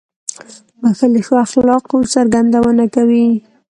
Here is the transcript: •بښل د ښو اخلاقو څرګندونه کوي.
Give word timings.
•بښل 0.81 1.11
د 1.15 1.17
ښو 1.25 1.33
اخلاقو 1.45 1.97
څرګندونه 2.13 2.83
کوي. 2.95 3.27